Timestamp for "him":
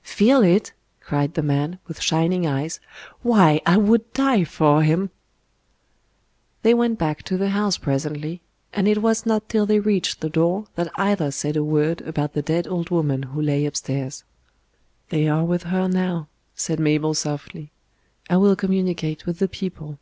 4.82-5.10